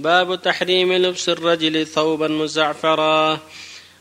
باب 0.00 0.42
تحريم 0.42 0.92
لبس 0.92 1.28
الرجل 1.28 1.86
ثوبا 1.86 2.28
مزعفرا. 2.28 3.38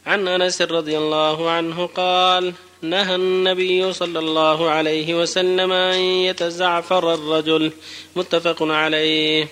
عن 0.05 0.27
أنس 0.27 0.61
رضي 0.61 0.97
الله 0.97 1.49
عنه 1.49 1.85
قال 1.85 2.53
نهى 2.81 3.15
النبي 3.15 3.93
صلى 3.93 4.19
الله 4.19 4.69
عليه 4.69 5.21
وسلم 5.21 5.71
أن 5.71 5.99
يتزعفر 5.99 7.13
الرجل. 7.13 7.71
متفق 8.15 8.63
عليه. 8.63 9.47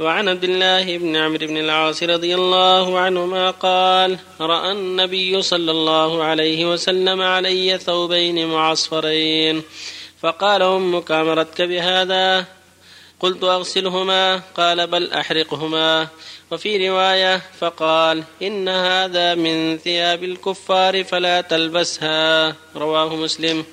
وعن 0.00 0.28
عبد 0.28 0.44
الله 0.44 0.98
بن 0.98 1.16
عمرو 1.16 1.46
بن 1.46 1.56
العاص 1.56 2.02
رضي 2.02 2.34
الله 2.34 2.98
عنهما 2.98 3.50
قال 3.50 4.18
رأى 4.40 4.72
النبي 4.72 5.42
صلى 5.42 5.70
الله 5.70 6.24
عليه 6.24 6.72
وسلم 6.72 7.20
علي 7.20 7.78
ثوبين 7.78 8.46
معصفرين. 8.46 9.62
فقال 10.22 10.62
أمك 10.62 11.10
أمرتك 11.10 11.62
بهذا؟ 11.62 12.61
قلت 13.22 13.44
أغسلهما 13.44 14.36
قال 14.56 14.86
بل 14.86 15.12
أحرقهما. 15.12 16.08
وفي 16.50 16.88
رواية 16.88 17.42
فقال 17.60 18.24
إن 18.42 18.68
هذا 18.68 19.34
من 19.34 19.78
ثياب 19.78 20.24
الكفار 20.24 21.04
فلا 21.04 21.40
تلبسها. 21.40 22.56
رواه 22.76 23.16
مسلم. 23.16 23.64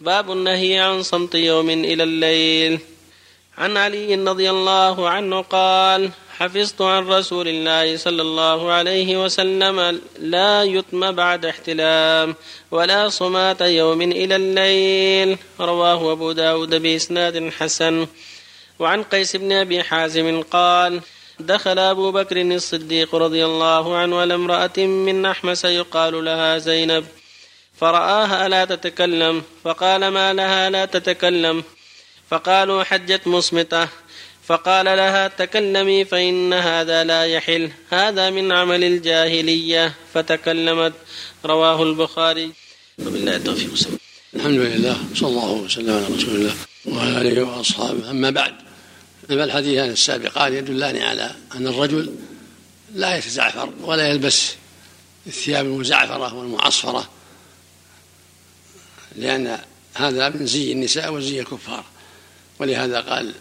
باب 0.00 0.32
النهي 0.32 0.78
عن 0.78 1.02
صمت 1.02 1.34
يوم 1.34 1.70
إلى 1.70 2.02
الليل. 2.02 2.78
عن 3.58 3.76
علي 3.76 4.14
رضي 4.14 4.50
الله 4.50 5.08
عنه 5.08 5.42
قال 5.42 6.10
حفظت 6.38 6.82
عن 6.82 7.08
رسول 7.08 7.48
الله 7.48 7.96
صلى 7.96 8.22
الله 8.22 8.72
عليه 8.72 9.24
وسلم 9.24 10.00
لا 10.18 10.62
يتم 10.62 11.12
بعد 11.12 11.46
احتلام 11.46 12.34
ولا 12.70 13.08
صمات 13.08 13.60
يوم 13.60 14.02
إلى 14.02 14.36
الليل. 14.36 15.38
رواه 15.60 16.12
أبو 16.12 16.32
داود 16.32 16.74
بإسناد 16.74 17.50
حسن. 17.50 18.06
وعن 18.82 19.02
قيس 19.02 19.36
بن 19.36 19.52
أبي 19.52 19.82
حازم 19.82 20.42
قال 20.42 21.00
دخل 21.40 21.78
أبو 21.78 22.12
بكر 22.12 22.40
الصديق 22.40 23.14
رضي 23.14 23.44
الله 23.44 23.96
عنه 23.96 24.16
على 24.20 24.34
امرأة 24.34 24.78
من 24.78 25.26
أحمس 25.26 25.64
يقال 25.64 26.24
لها 26.24 26.58
زينب 26.58 27.04
فرآها 27.82 28.48
لا 28.48 28.64
تتكلم؟ 28.64 29.42
فقال 29.64 30.08
ما 30.08 30.32
لها 30.32 30.70
لا 30.70 30.84
تتكلم. 30.84 31.64
فقالوا 32.30 32.82
حجت 32.82 33.26
مصمتة. 33.26 33.88
فقال 34.46 34.86
لها 34.86 35.28
تكلمي 35.28 36.04
فإن 36.04 36.52
هذا 36.52 37.04
لا 37.04 37.24
يحل 37.24 37.70
هذا 37.90 38.30
من 38.30 38.52
عمل 38.52 38.84
الجاهلية. 38.84 39.94
فتكلمت. 40.14 40.92
رواه 41.44 41.82
البخاري. 41.82 42.50
وبالله 42.98 43.36
التوفيق 43.36 43.70
الحمد 44.36 44.58
لله 44.58 44.96
صلى 45.14 45.28
الله 45.28 45.52
وسلم 45.52 45.90
على 45.90 46.06
رسول 46.16 46.34
الله 46.34 46.54
وعلى 46.86 47.20
آله 47.20 47.42
وأصحابه. 47.42 48.10
أما 48.10 48.30
بعد 48.30 48.71
الحديثان 49.40 49.90
السابقان 49.90 50.54
يدلان 50.54 50.96
على 50.96 51.34
أن 51.54 51.66
الرجل 51.66 52.14
لا 52.94 53.16
يتزعفر 53.16 53.72
ولا 53.80 54.08
يلبس 54.08 54.52
الثياب 55.26 55.66
المزعفرة 55.66 56.34
والمعصفرة 56.34 57.08
لأن 59.16 59.58
هذا 59.94 60.28
من 60.28 60.46
زي 60.46 60.72
النساء 60.72 61.12
وزي 61.12 61.40
الكفار. 61.40 61.84
ولهذا 62.58 63.00
قال 63.00 63.32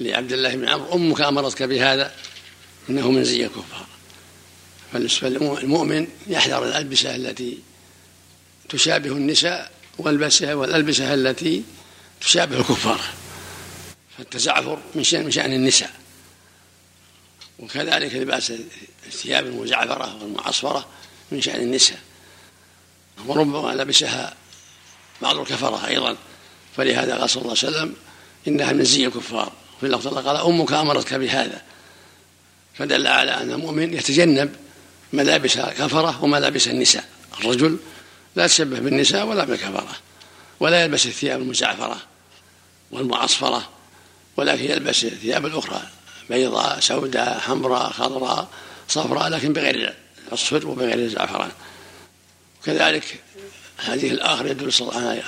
لعبد 0.00 0.32
الله 0.32 0.54
بن 0.54 0.68
عمرو 0.68 0.94
أمك 0.94 1.20
أمرتك 1.20 1.62
بهذا 1.62 2.14
إنه 2.90 3.10
من 3.10 3.24
زي 3.24 3.46
الكفار. 3.46 3.86
فالمؤمن 4.92 6.08
يحذر 6.26 6.64
الألبسة 6.68 7.16
التي 7.16 7.58
تشابه 8.68 9.12
النساء 9.12 9.70
والبسها 9.98 10.54
والألبسة 10.54 11.14
التي 11.14 11.62
تشابه 12.20 12.60
الكفار. 12.60 13.00
فالتزعفر 14.18 14.78
من 14.94 15.04
شأن 15.04 15.24
من 15.24 15.30
شأن 15.30 15.52
النساء. 15.52 15.90
وكذلك 17.58 18.14
لباس 18.14 18.52
الثياب 19.06 19.46
المزعفرة 19.46 20.22
والمعصفرة 20.22 20.88
من 21.30 21.40
شأن 21.40 21.60
النساء. 21.60 21.98
وربما 23.26 23.82
لبسها 23.82 24.34
بعض 25.22 25.36
الكفرة 25.36 25.86
أيضا. 25.86 26.16
فلهذا 26.76 27.16
قال 27.16 27.30
صلى 27.30 27.42
الله 27.42 27.56
عليه 27.62 27.68
وسلم 27.76 27.94
إنها 28.48 28.72
من 28.72 28.84
زي 28.84 29.06
الكفار. 29.06 29.52
في 29.80 29.86
اللفظ 29.86 30.18
قال 30.18 30.36
أمك 30.36 30.72
أمرتك 30.72 31.14
بهذا. 31.14 31.62
فدل 32.74 33.06
على 33.06 33.30
أن 33.30 33.50
المؤمن 33.50 33.94
يتجنب 33.94 34.56
ملابس 35.12 35.56
الكفرة 35.56 36.24
وملابس 36.24 36.68
النساء. 36.68 37.08
الرجل 37.40 37.78
لا 38.36 38.44
يتشبه 38.44 38.78
بالنساء 38.78 39.26
ولا 39.26 39.44
بالكفرة. 39.44 39.96
ولا 40.60 40.84
يلبس 40.84 41.06
الثياب 41.06 41.40
المزعفرة 41.40 42.00
والمعصفرة. 42.90 43.68
ولكن 44.38 44.64
يلبس 44.64 45.04
الثياب 45.04 45.46
الأخرى 45.46 45.82
بيضاء 46.30 46.80
سوداء 46.80 47.38
حمراء 47.38 47.90
خضراء 47.90 48.48
صفراء 48.88 49.28
لكن 49.28 49.52
بغير 49.52 49.94
الصفر 50.32 50.68
وبغير 50.68 50.98
الزعفران. 50.98 51.50
وكذلك 52.60 53.20
هذه 53.76 54.10
الآخر 54.10 54.46
يدل 54.46 54.72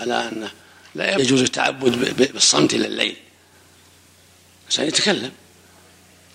على 0.00 0.28
أنه 0.28 0.50
لا 0.94 1.18
يجوز 1.18 1.42
التعبد 1.42 2.16
بالصمت 2.32 2.74
إلى 2.74 2.86
الليل. 2.86 3.16
الإنسان 4.62 4.86
يتكلم 4.86 5.32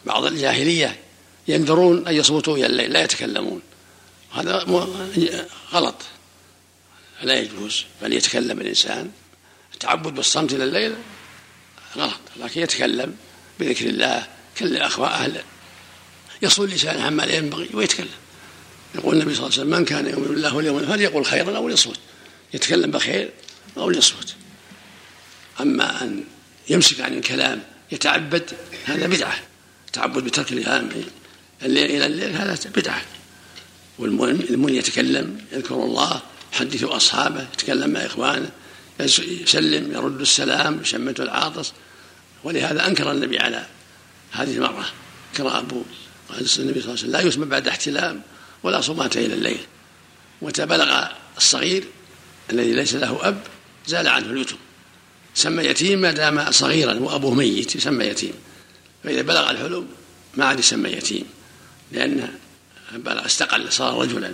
بعض 0.06 0.26
الجاهلية 0.26 1.00
ينذرون 1.48 2.08
أن 2.08 2.16
يصمتوا 2.16 2.58
إلى 2.58 2.66
الليل 2.66 2.94
لا 2.94 3.04
يتكلمون. 3.04 3.62
هذا 4.34 4.58
غلط. 5.74 5.96
فلا 7.22 7.40
يجوز. 7.40 7.86
بل 8.02 8.14
يتكلم 8.14 8.62
الإنسان. 8.62 9.12
التعبد 9.74 10.16
بالصمت 10.16 10.54
إلى 10.54 10.64
الليل 10.64 10.96
غلط 11.98 12.20
لكن 12.38 12.62
يتكلم 12.62 13.16
بذكر 13.60 13.86
الله 13.86 14.28
كل 14.58 14.78
أخوة 14.78 15.08
أهل 15.08 15.42
يصل 16.42 16.70
لسانه 16.70 17.04
عما 17.04 17.24
لا 17.24 17.36
ينبغي 17.36 17.70
ويتكلم. 17.74 18.08
يقول 18.96 19.16
النبي 19.16 19.36
صلى 19.36 19.46
الله 19.46 19.60
عليه 19.60 19.68
وسلم 19.68 19.80
من 19.80 19.86
كان 19.86 20.06
يؤمن 20.06 20.28
بالله 20.28 20.56
واليوم 20.56 20.86
فليقول 20.86 21.26
خيرا 21.26 21.58
أو 21.58 21.70
ليصمت. 21.70 22.00
يتكلم 22.54 22.92
بخير 22.92 23.30
أو 23.78 23.90
ليصمت. 23.90 24.36
أما 25.62 26.04
أن 26.04 26.24
يمسك 26.70 27.02
عن 27.02 27.14
الكلام 27.14 27.64
يتعبد 27.92 28.52
هذا 28.86 29.08
بدعة. 29.08 29.36
تعبد 29.94 30.24
بترك 30.24 30.52
الكلام 30.52 30.90
الليل 31.64 31.92
إلى 31.92 32.06
الليل 32.06 32.36
هذا 32.36 32.58
بدعة. 32.76 33.02
والمؤمن 34.00 34.76
يتكلم 34.76 35.38
يذكر 35.52 35.76
الله 35.76 36.22
يحدث 36.54 36.84
أصحابه 36.84 37.48
يتكلم 37.54 37.90
مع 37.90 38.06
إخوانه. 38.06 38.50
يسلم 39.00 39.92
يرد 39.92 40.22
السلام 40.22 40.82
يشمت 40.82 41.20
العاطس. 41.20 41.74
ولهذا 42.44 42.88
أنكر 42.88 43.12
النبي 43.12 43.40
على 43.40 43.66
هذه 44.32 44.56
المرأة 44.56 44.86
كرى 45.38 45.50
أبو 45.50 45.84
النبي 46.30 46.48
صلى 46.50 46.64
الله 46.64 46.82
عليه 46.82 46.92
وسلم. 46.94 47.12
لا 47.12 47.22
يسمى 47.22 47.46
بعد 47.46 47.68
احتلام 47.68 48.22
ولا 48.64 48.82
صمات 48.82 49.18
إلى 49.18 49.34
الليل. 49.34 49.60
متى 50.42 50.66
بلغ 50.66 51.08
الصغير 51.38 51.84
الذي 52.52 52.74
ليس 52.74 52.96
له 52.96 53.28
أب 53.28 53.42
زال 53.88 54.08
عنه 54.08 54.30
اليتم. 54.30 54.58
سمى 55.36 55.64
يتيم 55.64 56.02
ما 56.02 56.12
دام 56.12 56.52
صغيرا 56.52 56.94
وأبوه 56.94 57.34
ميت 57.34 57.76
يسمى 57.76 58.06
يتيم. 58.06 58.34
فإذا 59.04 59.22
بلغ 59.22 59.50
الحلم 59.50 59.88
ما 60.36 60.46
عاد 60.46 60.60
يسمى 60.60 60.90
يتيم 60.90 61.26
بلغ 62.92 63.26
استقل 63.26 63.72
صار 63.72 64.02
رجلا. 64.02 64.34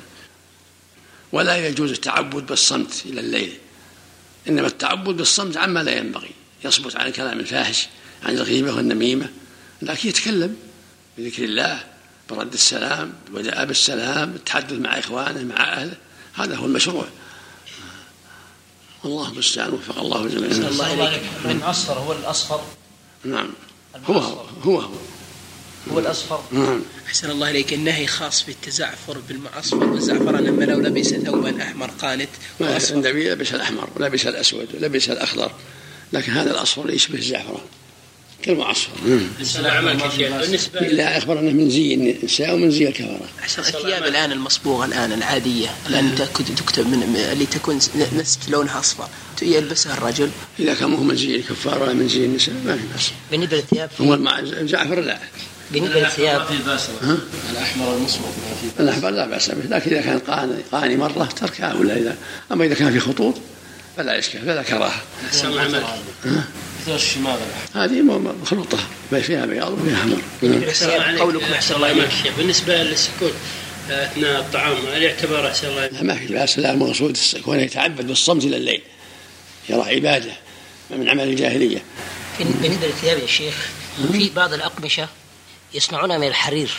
ولا 1.32 1.68
يجوز 1.68 1.92
التعبد 1.92 2.46
بالصمت 2.46 3.04
إلى 3.06 3.20
الليل. 3.20 3.58
إنما 4.50 4.68
التعبد 4.68 5.18
بالصمت 5.18 5.58
عما 5.58 5.84
لا 5.84 5.98
ينبغي. 5.98 6.32
يصمت 6.66 6.96
عن 6.96 7.08
الكلام 7.08 7.40
الفاحش 7.40 7.88
عن 8.24 8.34
الغيبة 8.34 8.76
والنميمة. 8.76 9.30
لكن 9.82 10.10
يتكلم 10.10 10.56
بذكر 11.18 11.44
الله 11.44 11.84
برد 12.30 12.54
السلام 12.54 13.14
بدأ 13.30 13.64
بالسلام 13.64 14.34
التحدث 14.36 14.74
مع 14.74 15.00
إخوانه 15.00 15.44
مع 15.44 15.74
أهله. 15.74 15.98
هذا 16.34 16.56
هو 16.56 16.66
المشروع. 16.66 17.06
والله 19.04 19.32
المستعان 19.32 19.74
وفق 19.74 20.00
الله 20.00 20.28
جميعا. 20.28 20.70
الله 20.70 20.94
إليك 20.94 21.24
من 21.46 21.62
أصفر 21.64 21.94
هو 21.94 22.12
الأصفر؟ 22.12 22.62
نعم. 23.24 23.50
هو 24.06 24.18
هو 24.18 24.46
هو 24.64 24.80
هو. 24.80 24.92
هو 25.94 26.00
الأصفر. 26.00 26.44
نعم. 26.52 26.82
أحسن 27.08 27.30
الله 27.30 27.50
إليك. 27.50 27.74
النهي 27.74 28.08
خاص 28.08 28.46
بالتزعفر 28.46 29.18
بالمعصفر 29.30 29.84
والزعفران 29.84 30.48
أما 30.48 30.66
لو 30.66 30.80
لبس 30.80 31.08
ثوبا 31.08 31.64
أحمر 31.64 31.92
قانت. 32.02 32.30
النبي 32.62 33.30
لبس 33.30 33.54
الأحمر 33.54 33.90
ولبس 33.96 34.26
الأسود 34.28 34.68
ولبس 34.74 35.10
الأخضر. 35.10 35.52
لكن 36.14 36.32
هذا 36.32 36.52
الأصفر 36.52 36.90
يشبه 36.90 37.18
الزعفران 37.18 37.62
كالمعصفر. 38.44 38.92
كثير 39.40 40.38
بالنسبة 40.38 40.80
لا 40.80 41.18
أخبر 41.18 41.40
أنه 41.40 41.52
من 41.52 41.70
زي 41.70 41.94
النساء 41.94 42.54
ومن 42.54 42.72
زي 42.72 42.88
الكفرة 42.88 43.30
أحسن 43.40 43.62
الثياب 43.62 44.04
الآن 44.04 44.32
المصبوغة 44.32 44.86
الآن 44.86 45.12
العادية. 45.12 45.70
الآن 45.88 46.16
تكتب 46.16 46.88
من 46.88 47.16
اللي 47.32 47.46
تكون 47.46 47.76
نسف 48.16 48.50
لونها 48.50 48.80
أصفر. 48.80 49.08
يلبسها 49.42 49.98
الرجل؟ 49.98 50.30
إذا 50.60 50.74
كان 50.74 50.90
مو 50.90 51.04
من 51.04 51.16
زي 51.16 51.36
الكفار 51.36 51.84
ولا 51.84 51.94
من 51.94 52.08
زي 52.08 52.26
النساء 52.26 52.56
ما 52.66 52.78
في 52.78 52.84
بأس. 52.94 53.12
بالنسبة 53.32 53.58
للثياب 53.58 53.90
هو 54.02 54.18
مع 54.18 54.40
الزعفر 54.40 55.00
لا. 55.00 55.20
بالنسبة 55.72 56.00
للثياب 56.00 56.48
الأحمر 57.52 57.96
المصمت 57.96 58.34
الأحمر 58.80 59.10
لا 59.10 59.26
بأس 59.26 59.52
به 59.52 59.78
لكن 59.78 59.92
إذا 59.92 60.02
كان 60.02 60.20
قاني, 60.20 60.54
قاني 60.72 60.98
مرة 60.98 61.30
تركها 61.36 61.74
ولا 61.74 61.98
إذا 61.98 62.18
أما 62.52 62.66
إذا 62.66 62.74
كان 62.74 62.92
في 62.92 63.00
خطوط 63.00 63.36
فلا 63.98 64.20
إشكال 64.20 64.42
فلا 64.42 64.62
العمل. 65.50 65.84
مثل 66.82 66.96
الشماغ 66.96 67.38
هذه 67.76 68.02
مخلوطة 68.42 68.78
فيها 69.22 69.46
بياض 69.46 69.74
وفيها 69.74 69.98
حمر. 69.98 70.22
قولكم 71.20 71.54
أحسن 71.54 71.76
الله 71.76 71.92
اليك 71.92 72.34
بالنسبة 72.38 72.84
للسكوت 72.84 73.34
أثناء 73.90 74.40
الطعام 74.40 74.76
هل 74.94 75.04
يعتبر 75.04 75.48
أحسن 75.48 75.68
الله 75.68 75.88
لا 75.88 76.04
ما 76.04 76.16
في 76.16 76.34
بأس 76.34 76.60
لا 76.60 76.72
المقصود 76.72 77.18
كونه 77.46 77.62
يتعبد 77.62 78.08
بالصمت 78.08 78.44
إلى 78.44 78.58
الليل 78.58 78.82
يرى 79.70 79.82
عبادة 79.82 80.32
من 80.90 81.10
عمل 81.10 81.24
الجاهلية. 81.24 81.84
بالنسبة 82.40 82.88
للثياب 82.88 83.20
يا 83.20 83.28
شيخ 83.28 83.56
في 84.12 84.30
بعض 84.36 84.54
الأقمشة 84.54 85.08
يصنعونها 85.74 86.18
من 86.18 86.28
الحرير. 86.28 86.72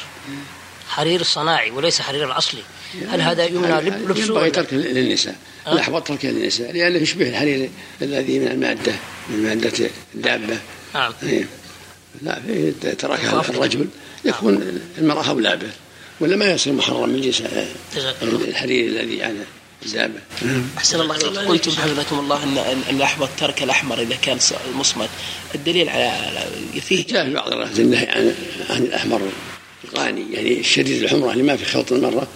حرير 0.89 1.23
صناعي 1.23 1.71
وليس 1.71 2.01
حرير 2.01 2.27
الاصلي 2.27 2.63
هل 3.09 3.21
هذا 3.21 3.45
يمنع 3.45 3.81
لب- 3.81 4.11
لبسه 4.11 4.25
ينبغي 4.25 4.51
تركه 4.51 4.77
للنساء 4.77 5.37
أه؟ 5.67 5.73
الأحوط 5.73 6.07
تركه 6.09 6.29
للنساء 6.29 6.73
لأنه 6.73 6.99
يشبه 6.99 7.29
الحرير 7.29 7.71
الذي 8.03 8.39
من 8.39 8.49
المادة 8.49 8.93
من 9.29 9.43
مادة 9.43 9.91
الدابة. 10.15 10.59
نعم. 10.95 11.13
إيه. 11.23 11.45
لا 12.23 12.41
في 12.47 12.73
تركها 12.99 13.41
الرجل 13.41 13.87
يكون 14.25 14.81
المرأة 14.99 15.29
أولى 15.29 15.57
به 15.57 15.71
ولا 16.21 16.37
ما 16.37 16.51
يصير 16.51 16.73
محرم 16.73 17.09
من 17.09 17.21
جنس. 17.21 17.43
الحرير 18.23 18.87
الذي 18.87 19.23
على 19.25 19.35
أحسن 20.79 21.01
الله 21.01 21.17
إليك. 21.17 21.39
قلتم 21.49 21.71
حفظكم 21.71 22.19
الله 22.19 22.43
ان 22.45 22.59
ان 22.59 22.83
أن 22.91 22.97
الأحمر 22.97 23.29
ترك 23.39 23.63
الأحمر 23.63 24.01
إذا 24.03 24.17
كان 24.17 24.39
ص- 24.39 24.53
مصمت 24.75 25.09
الدليل 25.55 25.89
على 25.89 26.13
فيه 26.81 27.07
جاء 27.07 27.25
في 27.25 27.35
بعض 27.35 27.49
الروايات 27.53 27.79
النهي 27.81 28.07
عن 28.09 28.35
عن 28.71 28.83
الأحمر 28.83 29.21
الغاني 29.85 30.33
يعني 30.33 30.61
الشديد 30.61 31.03
الحمرة 31.03 31.33
اللي 31.33 31.43
ما 31.43 31.57
في 31.57 31.65
خلط 31.65 31.93
المرة 31.93 32.27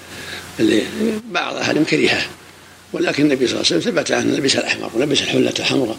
اللي 0.60 0.82
بعض 1.30 1.56
أهلهم 1.56 1.84
كرهه 1.84 2.26
ولكن 2.92 3.22
النبي 3.22 3.46
صلى 3.46 3.56
الله 3.60 3.66
عليه 3.72 3.76
وسلم 3.80 3.92
ثبت 3.94 4.10
أن 4.10 4.34
لبس 4.34 4.56
الأحمر 4.56 4.90
ولبس 4.94 5.20
الحلة 5.22 5.54
الحمراء 5.58 5.96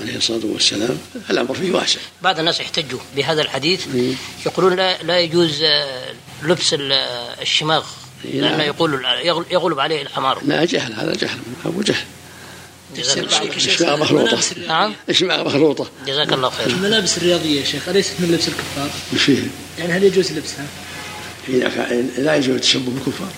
عليه 0.00 0.16
الصلاة 0.16 0.40
والسلام. 0.46 0.98
الأمر 1.30 1.54
فيه 1.54 1.72
واسع. 1.72 2.00
بعض 2.22 2.38
الناس 2.38 2.60
يحتجوا 2.60 2.98
بهذا 3.16 3.42
الحديث. 3.42 3.86
يقولون 4.46 4.76
لا 4.76 5.02
لا 5.02 5.20
يجوز 5.20 5.62
آه، 5.62 6.14
لبس 6.42 6.74
ال- 6.74 6.92
الشماغ. 7.42 7.84
لأنه. 8.24 8.62
يقول 8.62 9.04
يغل- 9.24 9.46
يغلب 9.50 9.80
عليه 9.80 10.02
الحمار. 10.02 10.42
لا 10.46 10.64
جهل 10.64 10.92
هذا 10.92 11.12
جهل 11.14 11.38
أبو 11.66 11.82
جهل. 11.82 12.04
جزاك 12.96 13.18
الله 13.18 13.28
خير. 13.38 13.56
إشماغ 13.56 13.96
مخلوطة 14.00 14.38
نعم. 14.68 14.94
إشماغ 15.10 15.44
مخلوطة 15.44 15.86
جزاك 16.06 16.32
الله 16.32 16.50
خير. 16.50 16.66
الملابس 16.66 17.16
الرياضية 17.18 17.60
يا 17.60 17.64
شيخ 17.64 17.88
أليست 17.88 18.12
من 18.18 18.28
لبس 18.32 18.48
الكفار؟ 18.48 18.90
وش 19.14 19.22
فيه؟ 19.22 19.42
يعني 19.78 19.92
هل 19.92 20.02
يجوز 20.04 20.32
لبسها؟ 20.32 20.66
لا 22.18 22.36
يجوز 22.36 22.54
التشبه 22.54 22.90
بالكفار. 22.90 23.28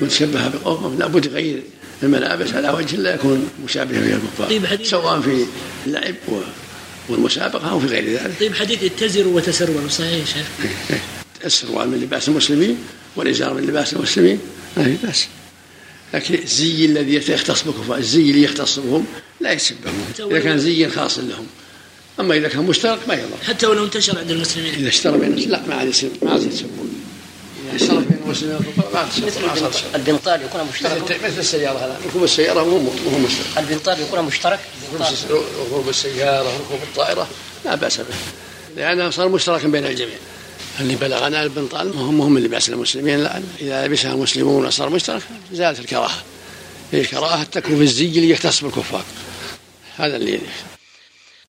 متشبه 0.00 0.48
بقوم 0.48 0.98
لابد 0.98 1.24
يغير 1.26 1.62
الملابس 2.02 2.52
على 2.54 2.70
وجه 2.70 2.96
لا 2.96 3.14
يكون 3.14 3.48
مشابها 3.64 4.00
فيها 4.00 4.18
طيب 4.38 4.64
الكفار 4.64 4.78
حديث- 4.78 4.90
سواء 4.90 5.20
في 5.20 5.44
اللعب 5.86 6.14
والمسابقة 7.08 7.70
أو 7.70 7.80
في 7.80 7.86
غير 7.86 8.04
ذلك. 8.12 8.32
طيب 8.40 8.54
حديث 8.54 8.82
اتزروا 8.82 9.36
وتسروا 9.36 9.88
صحيح 9.88 10.12
يا 10.12 10.24
شيخ؟ 10.24 10.46
السروال 11.44 11.88
من 11.88 11.98
لباس 12.00 12.28
المسلمين. 12.28 12.78
والإزار 13.16 13.54
من 13.54 13.62
لباس 13.62 13.92
المسلمين؟ 13.92 14.40
ما 14.76 14.84
في 14.84 14.96
بأس. 15.06 15.26
لكن 16.14 16.34
الزي 16.34 16.84
الذي 16.84 17.14
يختص 17.32 17.62
بالكفار 17.62 17.98
الزي 17.98 18.20
اللي 18.20 18.42
يختص 18.42 18.78
بهم 18.78 19.06
لا 19.40 19.52
يسبهم. 19.52 20.04
إذا 20.18 20.40
كان 20.40 20.58
زي 20.58 20.88
خاص 20.88 21.18
لهم. 21.18 21.46
أما 22.20 22.36
إذا 22.36 22.48
كان 22.48 22.62
مشترك 22.62 22.98
ما 23.08 23.14
يضر. 23.14 23.36
حتى 23.46 23.66
ولو 23.66 23.84
انتشر 23.84 24.18
عند 24.18 24.30
المسلمين. 24.30 24.74
إذا 24.74 24.88
اشترى 24.88 25.18
بين 25.18 25.34
لا 25.34 25.62
ما 25.68 25.74
عاد 25.74 25.88
يسب 25.88 26.10
ما 26.22 26.30
عاد 26.30 26.42
يسبون 26.42 27.00
إذا 27.74 27.94
بين 27.94 28.18
المسلمين 28.24 28.58
ما 28.94 29.08
شيء. 29.72 29.86
البنطال 29.94 30.42
يكون 30.42 30.60
مشترك؟ 30.72 31.02
مثل 31.02 31.24
مثل 31.24 31.38
السيارة 31.38 31.78
هذا. 31.78 32.00
ركوب 32.06 32.24
السيارة 32.24 32.64
مو 32.64 32.78
مو 32.78 33.18
مشترك. 33.18 33.58
البنطال 33.58 34.00
يكون 34.00 34.24
مشترك؟ 34.24 34.60
ركوب 35.70 35.88
السيارة 35.88 36.48
ركوب 36.56 36.78
الطائرة. 36.82 37.28
لا 37.64 37.74
بأس 37.74 37.96
به. 37.96 38.04
لأنه 38.76 39.10
صار 39.10 39.28
مشتركا 39.28 39.68
بين 39.68 39.86
الجميع. 39.86 40.16
اللي 40.80 40.96
بلغنا 40.96 41.42
البنطال 41.42 41.96
ما 41.96 42.02
هم 42.02 42.20
هم 42.20 42.36
اللي 42.36 42.48
لباس 42.48 42.68
المسلمين. 42.68 43.18
لا 43.18 43.42
إذا 43.60 43.86
لبسها 43.86 44.12
المسلمون 44.12 44.66
وصار 44.66 44.90
مشترك 44.90 45.22
زالت 45.52 45.80
الكراهة. 45.80 46.24
الكراهة 46.94 47.44
تكون 47.44 47.76
في 47.76 47.82
الزي 47.82 48.06
اللي 48.06 48.30
يختص 48.30 48.64
بالكفار. 48.64 49.04
هذا 49.96 50.16
اللي 50.16 50.40